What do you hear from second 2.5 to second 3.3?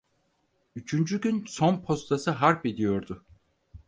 ediyordu.